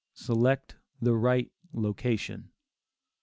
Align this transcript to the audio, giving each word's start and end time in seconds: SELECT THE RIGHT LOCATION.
SELECT 0.15 0.77
THE 0.99 1.13
RIGHT 1.13 1.51
LOCATION. 1.73 2.49